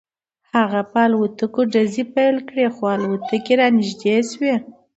هغه 0.55 0.81
په 0.91 0.99
الوتکو 1.07 1.61
ډزې 1.73 2.03
پیل 2.15 2.37
کړې 2.49 2.67
خو 2.75 2.83
الوتکې 2.95 3.53
رانږدې 3.59 4.15
شوې 4.31 4.55